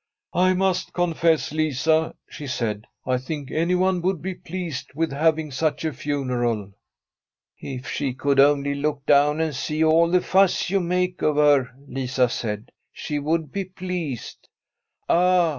[0.47, 5.51] 'I must confess, Lisa,' she said,' I think any one would be pleased with having
[5.51, 9.83] such a funeral.' From a SWEDISH HOMESTEAD' If she could only look down and see
[9.83, 14.49] all the fuss you make of her/ Lisa said,' she would be pleased/'
[15.07, 15.49] Ah